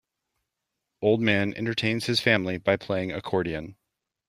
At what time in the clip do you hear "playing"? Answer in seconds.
2.75-3.11